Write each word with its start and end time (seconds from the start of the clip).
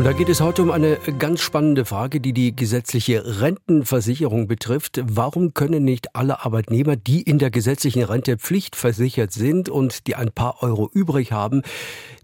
Und 0.00 0.06
da 0.06 0.14
geht 0.14 0.30
es 0.30 0.40
heute 0.40 0.62
um 0.62 0.70
eine 0.70 0.96
ganz 1.18 1.42
spannende 1.42 1.84
Frage, 1.84 2.22
die 2.22 2.32
die 2.32 2.56
gesetzliche 2.56 3.42
Rentenversicherung 3.42 4.48
betrifft. 4.48 4.98
Warum 5.04 5.52
können 5.52 5.84
nicht 5.84 6.16
alle 6.16 6.42
Arbeitnehmer, 6.42 6.96
die 6.96 7.20
in 7.20 7.38
der 7.38 7.50
gesetzlichen 7.50 8.02
Rente 8.04 8.38
pflichtversichert 8.38 9.30
sind 9.30 9.68
und 9.68 10.06
die 10.06 10.14
ein 10.14 10.32
paar 10.32 10.62
Euro 10.62 10.88
übrig 10.94 11.32
haben, 11.32 11.60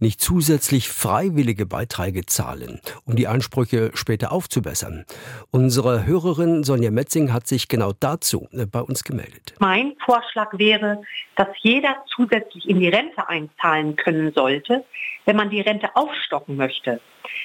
nicht 0.00 0.22
zusätzlich 0.22 0.88
freiwillige 0.88 1.66
Beiträge 1.66 2.24
zahlen, 2.24 2.80
um 3.04 3.14
die 3.14 3.28
Ansprüche 3.28 3.90
später 3.92 4.32
aufzubessern. 4.32 5.04
Unsere 5.50 6.06
Hörerin 6.06 6.64
Sonja 6.64 6.90
Metzing 6.90 7.30
hat 7.30 7.46
sich 7.46 7.68
genau 7.68 7.92
dazu 8.00 8.48
äh, 8.52 8.64
bei 8.64 8.80
uns 8.80 9.04
gemeldet. 9.04 9.54
Mein 9.58 9.92
Vorschlag 10.02 10.58
wäre, 10.58 11.02
dass 11.36 11.48
jeder 11.60 11.94
zusätzlich 12.06 12.70
in 12.70 12.80
die 12.80 12.88
Rente 12.88 13.28
einzahlen 13.28 13.96
können 13.96 14.32
sollte, 14.32 14.82
wenn 15.26 15.36
man 15.36 15.50
die 15.50 15.60
Rente 15.60 15.94
aufstocken 15.94 16.56
möchte. 16.56 17.00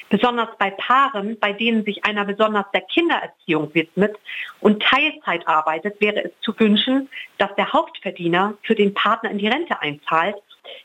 Besonders 0.08 0.48
bei 0.58 0.70
Paaren, 0.70 1.38
bei 1.38 1.52
denen 1.52 1.84
sich 1.84 2.04
einer 2.04 2.24
besonders 2.24 2.66
der 2.72 2.82
Kindererziehung 2.82 3.74
widmet 3.74 4.16
und 4.60 4.82
Teilzeit 4.82 5.46
arbeitet, 5.46 6.00
wäre 6.00 6.24
es 6.24 6.32
zu 6.40 6.58
wünschen, 6.58 7.08
dass 7.38 7.54
der 7.56 7.72
Hauptverdiener 7.72 8.54
für 8.62 8.74
den 8.74 8.94
Partner 8.94 9.30
in 9.30 9.38
die 9.38 9.48
Rente 9.48 9.80
einzahlt 9.80 10.36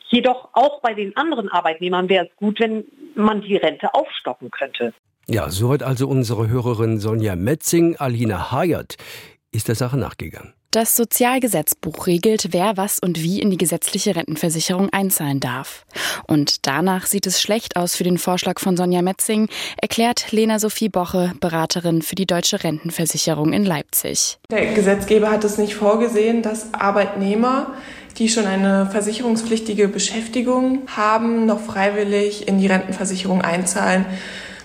Jedoch 0.10 0.50
auch 0.54 0.82
bei 0.82 0.94
den 0.94 1.16
anderen 1.18 1.50
Arbeitnehmern 1.50 2.10
wäre 2.10 2.26
es 2.26 2.36
gut, 2.38 2.60
wenn 2.60 2.86
man 3.16 3.42
die 3.42 3.58
Rente 3.58 3.94
aufstocken 3.94 4.52
könnte. 4.52 4.94
Ja, 5.28 5.50
soweit 5.50 5.84
also 5.84 6.08
unsere 6.08 6.48
Hörerin 6.48 7.00
Sonja 7.00 7.36
Metzing. 7.36 7.98
Alina 7.98 8.52
Hayat 8.52 8.96
ist 9.58 9.68
der 9.68 9.76
Sache 9.76 9.98
nachgegangen. 9.98 10.54
Das 10.72 10.96
Sozialgesetzbuch 10.96 12.08
regelt, 12.08 12.50
wer 12.52 12.78
was 12.78 13.00
und 13.00 13.24
wie 13.24 13.42
in 13.42 13.50
die 13.50 13.58
gesetzliche 13.58 14.16
Rentenversicherung 14.16 14.90
einzahlen 14.92 15.40
darf. 15.40 15.86
Und 16.28 16.68
danach 16.68 17.08
sieht 17.08 17.26
es 17.26 17.42
schlecht 17.42 17.78
aus 17.78 17.96
für 17.96 18.04
den 18.04 18.18
Vorschlag 18.18 18.60
von 18.60 18.78
Sonja 18.78 19.02
Metzing, 19.02 19.50
erklärt 19.82 20.32
Lena 20.32 20.60
Sophie 20.60 20.90
Boche, 20.90 21.34
Beraterin 21.40 22.02
für 22.02 22.16
die 22.16 22.26
Deutsche 22.26 22.64
Rentenversicherung 22.64 23.54
in 23.54 23.66
Leipzig. 23.66 24.38
Der 24.52 24.74
Gesetzgeber 24.74 25.32
hat 25.32 25.44
es 25.44 25.58
nicht 25.58 25.74
vorgesehen, 25.74 26.42
dass 26.42 26.74
Arbeitnehmer 26.74 27.74
die 28.18 28.30
schon 28.30 28.46
eine 28.46 28.88
versicherungspflichtige 28.88 29.88
Beschäftigung 29.88 30.88
haben, 30.88 31.46
noch 31.46 31.60
freiwillig 31.60 32.48
in 32.48 32.58
die 32.58 32.68
Rentenversicherung 32.68 33.42
einzahlen 33.42 34.06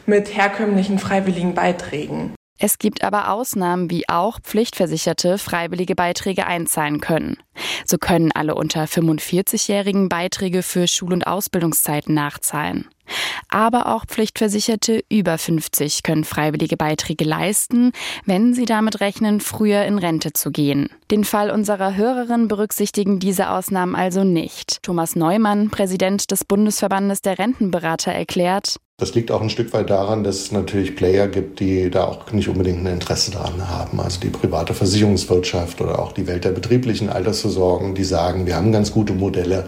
mit 0.06 0.34
herkömmlichen 0.34 0.98
freiwilligen 0.98 1.54
Beiträgen. 1.54 2.34
Es 2.64 2.78
gibt 2.78 3.02
aber 3.02 3.28
Ausnahmen, 3.32 3.90
wie 3.90 4.08
auch 4.08 4.38
Pflichtversicherte 4.40 5.36
freiwillige 5.36 5.96
Beiträge 5.96 6.46
einzahlen 6.46 7.00
können. 7.00 7.36
So 7.84 7.98
können 7.98 8.30
alle 8.30 8.54
unter 8.54 8.84
45-Jährigen 8.84 10.08
Beiträge 10.08 10.62
für 10.62 10.86
Schul- 10.86 11.12
und 11.12 11.26
Ausbildungszeiten 11.26 12.14
nachzahlen. 12.14 12.86
Aber 13.48 13.88
auch 13.88 14.06
Pflichtversicherte 14.06 15.02
über 15.10 15.38
50 15.38 16.04
können 16.04 16.22
freiwillige 16.22 16.76
Beiträge 16.76 17.24
leisten, 17.24 17.90
wenn 18.26 18.54
sie 18.54 18.64
damit 18.64 19.00
rechnen, 19.00 19.40
früher 19.40 19.82
in 19.84 19.98
Rente 19.98 20.32
zu 20.32 20.52
gehen. 20.52 20.88
Den 21.10 21.24
Fall 21.24 21.50
unserer 21.50 21.96
Hörerin 21.96 22.46
berücksichtigen 22.46 23.18
diese 23.18 23.50
Ausnahmen 23.50 23.96
also 23.96 24.22
nicht. 24.22 24.84
Thomas 24.84 25.16
Neumann, 25.16 25.70
Präsident 25.70 26.30
des 26.30 26.44
Bundesverbandes 26.44 27.22
der 27.22 27.40
Rentenberater, 27.40 28.12
erklärt, 28.12 28.76
das 29.02 29.16
liegt 29.16 29.32
auch 29.32 29.42
ein 29.42 29.50
Stück 29.50 29.72
weit 29.72 29.90
daran, 29.90 30.22
dass 30.22 30.36
es 30.36 30.52
natürlich 30.52 30.94
Player 30.94 31.26
gibt, 31.26 31.58
die 31.58 31.90
da 31.90 32.04
auch 32.04 32.30
nicht 32.30 32.48
unbedingt 32.48 32.86
ein 32.86 32.86
Interesse 32.86 33.32
daran 33.32 33.68
haben. 33.68 33.98
Also 33.98 34.20
die 34.20 34.30
private 34.30 34.74
Versicherungswirtschaft 34.74 35.80
oder 35.80 35.98
auch 35.98 36.12
die 36.12 36.28
Welt 36.28 36.44
der 36.44 36.52
betrieblichen 36.52 37.10
Altersversorgung, 37.10 37.96
die 37.96 38.04
sagen, 38.04 38.46
wir 38.46 38.54
haben 38.54 38.70
ganz 38.70 38.92
gute 38.92 39.12
Modelle, 39.12 39.66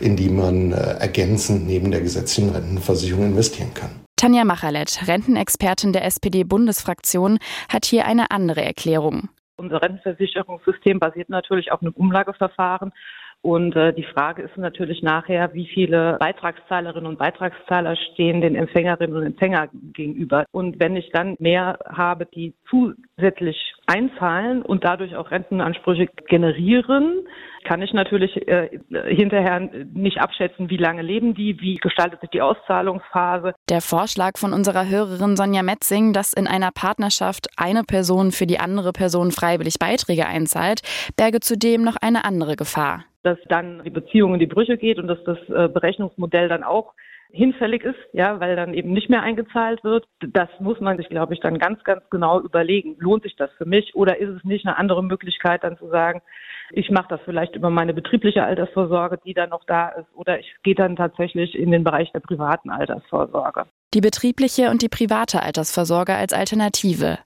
in 0.00 0.16
die 0.16 0.28
man 0.28 0.72
äh, 0.72 0.98
ergänzend 0.98 1.64
neben 1.64 1.92
der 1.92 2.00
gesetzlichen 2.00 2.50
Rentenversicherung 2.50 3.26
investieren 3.26 3.72
kann. 3.72 3.90
Tanja 4.16 4.44
Machalet, 4.44 5.06
Rentenexpertin 5.06 5.92
der 5.92 6.04
SPD-Bundesfraktion, 6.04 7.38
hat 7.68 7.84
hier 7.84 8.04
eine 8.04 8.32
andere 8.32 8.64
Erklärung. 8.64 9.28
Unser 9.58 9.80
Rentenversicherungssystem 9.80 10.98
basiert 10.98 11.28
natürlich 11.28 11.70
auf 11.70 11.82
einem 11.82 11.92
Umlageverfahren 11.92 12.90
und 13.42 13.74
äh, 13.74 13.92
die 13.92 14.04
Frage 14.04 14.42
ist 14.42 14.56
natürlich 14.56 15.02
nachher, 15.02 15.52
wie 15.52 15.66
viele 15.66 16.16
Beitragszahlerinnen 16.20 17.06
und 17.06 17.18
Beitragszahler 17.18 17.96
stehen 17.96 18.40
den 18.40 18.54
Empfängerinnen 18.54 19.16
und 19.16 19.26
Empfängern 19.26 19.68
gegenüber. 19.92 20.44
Und 20.52 20.78
wenn 20.78 20.94
ich 20.94 21.10
dann 21.10 21.34
mehr 21.40 21.80
habe, 21.84 22.26
die 22.26 22.54
zusätzlich 22.70 23.74
einzahlen 23.86 24.62
und 24.62 24.84
dadurch 24.84 25.16
auch 25.16 25.32
Rentenansprüche 25.32 26.06
generieren, 26.28 27.26
kann 27.64 27.82
ich 27.82 27.92
natürlich 27.92 28.48
äh, 28.48 28.80
hinterher 29.08 29.60
nicht 29.92 30.20
abschätzen, 30.20 30.70
wie 30.70 30.76
lange 30.76 31.02
leben 31.02 31.34
die, 31.34 31.60
wie 31.60 31.76
gestaltet 31.76 32.20
sich 32.20 32.30
die 32.30 32.42
Auszahlungsphase. 32.42 33.54
Der 33.68 33.80
Vorschlag 33.80 34.38
von 34.38 34.52
unserer 34.52 34.88
Hörerin 34.88 35.36
Sonja 35.36 35.62
Metzing, 35.62 36.12
dass 36.12 36.32
in 36.32 36.46
einer 36.46 36.70
Partnerschaft 36.72 37.48
eine 37.56 37.82
Person 37.84 38.32
für 38.32 38.46
die 38.46 38.60
andere 38.60 38.92
Person 38.92 39.30
freiwillig 39.30 39.78
Beiträge 39.78 40.26
einzahlt, 40.26 40.82
berge 41.16 41.40
zudem 41.40 41.82
noch 41.82 41.96
eine 42.00 42.24
andere 42.24 42.56
Gefahr 42.56 43.04
dass 43.24 43.38
dann 43.48 43.84
die 43.84 43.90
Beziehung 43.90 44.34
in 44.34 44.40
die 44.40 44.46
Brüche 44.46 44.76
geht 44.76 44.98
und 44.98 45.06
dass 45.06 45.22
das 45.22 45.38
äh, 45.48 45.68
Berechnungsmodell 45.68 46.48
dann 46.48 46.64
auch 46.64 46.92
hinfällig 47.32 47.82
ist, 47.82 47.98
ja, 48.12 48.40
weil 48.40 48.56
dann 48.56 48.74
eben 48.74 48.92
nicht 48.92 49.08
mehr 49.08 49.22
eingezahlt 49.22 49.82
wird. 49.84 50.06
Das 50.20 50.48
muss 50.60 50.80
man 50.80 50.98
sich, 50.98 51.08
glaube 51.08 51.32
ich, 51.32 51.40
dann 51.40 51.58
ganz, 51.58 51.82
ganz 51.82 52.02
genau 52.10 52.40
überlegen. 52.40 52.96
Lohnt 52.98 53.22
sich 53.22 53.36
das 53.36 53.50
für 53.52 53.64
mich 53.64 53.94
oder 53.94 54.18
ist 54.18 54.28
es 54.28 54.44
nicht 54.44 54.66
eine 54.66 54.76
andere 54.76 55.02
Möglichkeit, 55.02 55.64
dann 55.64 55.78
zu 55.78 55.88
sagen, 55.88 56.20
ich 56.72 56.90
mache 56.90 57.08
das 57.10 57.20
vielleicht 57.24 57.54
über 57.54 57.70
meine 57.70 57.94
betriebliche 57.94 58.42
Altersvorsorge, 58.42 59.18
die 59.24 59.34
dann 59.34 59.50
noch 59.50 59.64
da 59.66 59.88
ist, 59.90 60.06
oder 60.14 60.38
ich 60.40 60.54
gehe 60.62 60.74
dann 60.74 60.96
tatsächlich 60.96 61.54
in 61.54 61.70
den 61.70 61.84
Bereich 61.84 62.10
der 62.12 62.20
privaten 62.20 62.70
Altersvorsorge. 62.70 63.66
Die 63.94 64.00
betriebliche 64.00 64.70
und 64.70 64.82
die 64.82 64.88
private 64.88 65.42
Altersvorsorge 65.42 66.14
als 66.14 66.32
Alternative. 66.32 67.18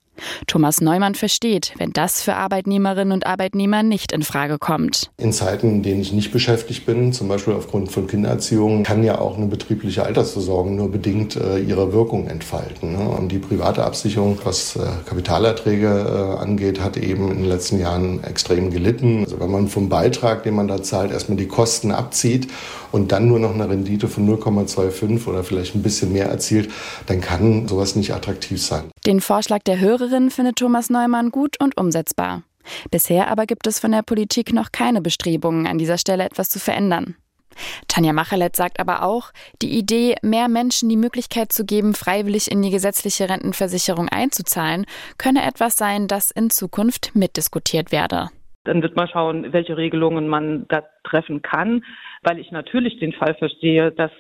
Thomas 0.47 0.81
Neumann 0.81 1.15
versteht, 1.15 1.75
wenn 1.79 1.93
das 1.93 2.23
für 2.23 2.35
Arbeitnehmerinnen 2.35 3.13
und 3.13 3.27
Arbeitnehmer 3.27 3.83
nicht 3.83 4.13
in 4.13 4.23
Frage 4.23 4.59
kommt. 4.59 5.11
In 5.17 5.33
Zeiten, 5.33 5.69
in 5.69 5.83
denen 5.83 6.01
ich 6.01 6.13
nicht 6.13 6.33
beschäftigt 6.33 6.87
bin, 6.87 7.13
zum 7.13 7.29
Beispiel 7.29 7.55
aufgrund 7.55 7.91
von 7.91 8.07
Kindererziehung, 8.07 8.83
kann 8.83 9.03
ja 9.05 9.19
auch 9.19 9.37
eine 9.37 9.47
betriebliche 9.47 10.05
Altersversorgung 10.05 10.77
nur 10.77 10.91
bedingt 10.91 11.37
äh, 11.37 11.59
ihre 11.59 11.93
Wirkung 11.93 12.29
entfalten. 12.29 12.93
Ne? 12.93 13.09
Und 13.09 13.31
die 13.33 13.39
private 13.39 13.85
Absicherung, 13.85 14.39
was 14.45 14.77
äh, 14.77 14.81
Kapitalerträge 15.07 15.87
äh, 15.87 16.43
angeht, 16.43 16.81
hat 16.81 16.97
eben 16.97 17.31
in 17.31 17.39
den 17.39 17.49
letzten 17.49 17.81
Jahren 17.81 18.23
extrem 18.25 18.71
gelitten. 18.71 19.25
Also 19.25 19.41
wenn 19.41 19.51
man 19.51 19.69
vom 19.69 19.89
Beitrag, 19.89 20.43
den 20.43 20.55
man 20.55 20.69
da 20.69 20.83
zahlt, 20.83 21.11
erstmal 21.11 21.37
die 21.37 21.49
Kosten 21.49 21.91
abzieht 21.91 22.49
und 22.93 23.13
dann 23.13 23.29
nur 23.29 23.39
noch 23.39 23.55
eine 23.55 23.69
Rendite 23.69 24.09
von 24.09 24.29
0,25 24.29 25.27
oder 25.27 25.45
vielleicht 25.45 25.75
ein 25.75 25.83
bisschen 25.83 26.13
mehr 26.13 26.27
erzielt, 26.27 26.71
dann 27.07 27.21
kann 27.21 27.69
sowas 27.69 27.97
nicht 27.97 28.13
attraktiv 28.15 28.63
sein. 28.63 28.85
Den 29.07 29.21
Vorschlag 29.21 29.63
der 29.65 29.81
Hörerin 30.07 30.31
findet 30.31 30.57
Thomas 30.57 30.89
Neumann 30.89 31.31
gut 31.31 31.61
und 31.61 31.77
umsetzbar. 31.77 32.43
Bisher 32.93 33.29
aber 33.29 33.45
gibt 33.45 33.67
es 33.67 33.81
von 33.81 33.91
der 33.91 34.03
Politik 34.03 34.53
noch 34.53 34.71
keine 34.71 35.01
Bestrebungen, 35.01 35.67
an 35.67 35.79
dieser 35.79 35.99
Stelle 35.99 36.25
etwas 36.25 36.49
zu 36.49 36.61
verändern. 36.61 37.17
Tanja 37.89 38.13
Machelet 38.13 38.55
sagt 38.55 38.79
aber 38.79 39.03
auch, 39.03 39.33
die 39.63 39.77
Idee, 39.77 40.15
mehr 40.23 40.47
Menschen 40.49 40.89
die 40.89 40.97
Möglichkeit 40.97 41.51
zu 41.51 41.65
geben, 41.65 41.95
freiwillig 41.95 42.51
in 42.51 42.63
die 42.63 42.71
gesetzliche 42.71 43.29
Rentenversicherung 43.29 44.09
einzuzahlen, 44.09 44.87
könne 45.19 45.45
etwas 45.45 45.77
sein, 45.77 46.07
das 46.07 46.31
in 46.31 46.51
Zukunft 46.51 47.17
mitdiskutiert 47.17 47.91
werde. 47.91 48.29
Dann 48.63 48.83
wird 48.83 48.95
man 48.95 49.09
schauen, 49.09 49.53
welche 49.53 49.77
Regelungen 49.77 50.29
man 50.29 50.67
da 50.69 50.85
treffen 51.03 51.43
kann, 51.43 51.85
weil 52.23 52.39
ich 52.39 52.53
natürlich 52.53 52.99
den 53.01 53.13
Fall 53.13 53.35
verstehe, 53.35 53.91
dass 53.91 54.11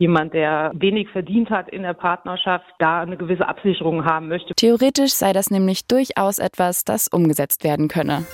jemand, 0.00 0.32
der 0.34 0.72
wenig 0.74 1.08
verdient 1.10 1.50
hat 1.50 1.68
in 1.68 1.82
der 1.82 1.92
Partnerschaft, 1.92 2.64
da 2.78 3.02
eine 3.02 3.16
gewisse 3.16 3.46
Absicherung 3.46 4.04
haben 4.04 4.28
möchte. 4.28 4.54
Theoretisch 4.54 5.12
sei 5.12 5.32
das 5.32 5.50
nämlich 5.50 5.86
durchaus 5.86 6.38
etwas, 6.38 6.84
das 6.84 7.06
umgesetzt 7.06 7.62
werden 7.64 7.88
könne. 7.88 8.24